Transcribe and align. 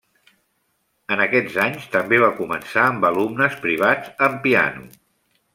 En 1.15 1.21
aquests 1.25 1.59
anys 1.65 1.85
també 1.97 2.21
va 2.25 2.31
començar 2.39 2.87
amb 2.87 3.07
alumnes 3.13 3.61
privats 3.67 4.27
en 4.31 4.45
piano. 4.49 4.89